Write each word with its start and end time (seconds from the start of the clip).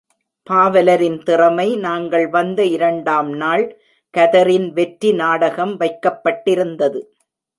பாவலரின் 0.49 1.17
திறமை 1.23 1.75
நாங்கள் 1.77 2.25
வந்த 2.29 2.63
இரண்டாம் 2.65 3.29
நாள் 3.33 3.65
கதரின் 4.13 4.67
வெற்றி 4.71 5.11
நாடகம் 5.13 5.73
வைக்கப்பட்டிருந்தது. 5.79 7.01